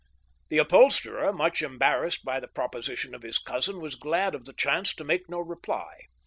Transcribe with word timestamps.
The 0.49 0.57
upholsterer, 0.57 1.31
much 1.31 1.61
embarrassed 1.61 2.25
by 2.25 2.39
the 2.39 2.47
proposition 2.47 3.13
of 3.13 3.21
his 3.21 3.37
cousin, 3.37 3.79
was 3.79 3.93
glad 3.93 4.33
of 4.33 4.45
the 4.45 4.53
chance 4.53 4.95
to 4.95 5.03
make 5.03 5.29
no 5.29 5.37
reply. 5.37 6.05